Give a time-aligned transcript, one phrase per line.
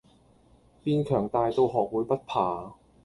[0.83, 2.73] 變強大到學會不怕